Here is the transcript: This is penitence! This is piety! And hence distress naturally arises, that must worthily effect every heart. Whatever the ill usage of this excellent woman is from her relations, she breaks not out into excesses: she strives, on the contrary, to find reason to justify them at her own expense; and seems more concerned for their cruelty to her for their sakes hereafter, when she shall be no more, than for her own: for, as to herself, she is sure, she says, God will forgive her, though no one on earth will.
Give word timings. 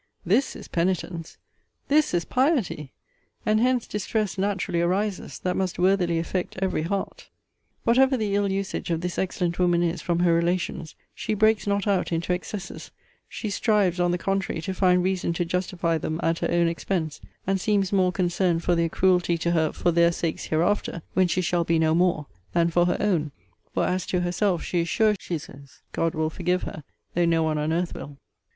This 0.25 0.55
is 0.55 0.67
penitence! 0.67 1.37
This 1.87 2.11
is 2.15 2.25
piety! 2.25 2.91
And 3.45 3.59
hence 3.59 3.85
distress 3.85 4.35
naturally 4.35 4.81
arises, 4.81 5.37
that 5.43 5.55
must 5.55 5.77
worthily 5.77 6.17
effect 6.17 6.57
every 6.59 6.81
heart. 6.81 7.29
Whatever 7.83 8.17
the 8.17 8.33
ill 8.33 8.51
usage 8.51 8.89
of 8.89 9.01
this 9.01 9.19
excellent 9.19 9.59
woman 9.59 9.83
is 9.83 10.01
from 10.01 10.21
her 10.21 10.33
relations, 10.33 10.95
she 11.13 11.35
breaks 11.35 11.67
not 11.67 11.85
out 11.85 12.11
into 12.11 12.33
excesses: 12.33 12.89
she 13.29 13.51
strives, 13.51 13.99
on 13.99 14.09
the 14.09 14.17
contrary, 14.17 14.59
to 14.63 14.73
find 14.73 15.03
reason 15.03 15.33
to 15.33 15.45
justify 15.45 15.99
them 15.99 16.19
at 16.23 16.39
her 16.39 16.49
own 16.49 16.67
expense; 16.67 17.21
and 17.45 17.61
seems 17.61 17.93
more 17.93 18.11
concerned 18.11 18.63
for 18.63 18.73
their 18.73 18.89
cruelty 18.89 19.37
to 19.37 19.51
her 19.51 19.71
for 19.71 19.91
their 19.91 20.11
sakes 20.11 20.45
hereafter, 20.45 21.03
when 21.13 21.27
she 21.27 21.41
shall 21.41 21.63
be 21.63 21.77
no 21.77 21.93
more, 21.93 22.25
than 22.53 22.71
for 22.71 22.87
her 22.87 22.97
own: 22.99 23.31
for, 23.71 23.85
as 23.85 24.07
to 24.07 24.21
herself, 24.21 24.63
she 24.63 24.79
is 24.81 24.89
sure, 24.89 25.13
she 25.19 25.37
says, 25.37 25.83
God 25.91 26.15
will 26.15 26.31
forgive 26.31 26.63
her, 26.63 26.83
though 27.13 27.25
no 27.25 27.43
one 27.43 27.59
on 27.59 27.71
earth 27.71 27.93
will. 27.93 28.17